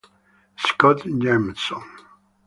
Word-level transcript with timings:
Scott 0.57 1.05
Jamieson 1.05 1.85